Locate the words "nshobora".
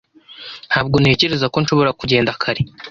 1.63-1.91